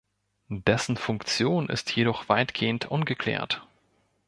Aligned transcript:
Dessen 0.49 0.97
Funktion 0.97 1.69
ist 1.69 1.91
jedoch 1.95 2.27
weitgehend 2.27 2.89
ungeklärt. 2.89 3.67